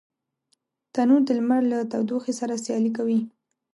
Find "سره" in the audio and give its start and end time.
2.39-2.61